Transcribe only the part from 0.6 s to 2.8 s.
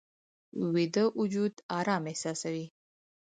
ویده وجود آرام احساسوي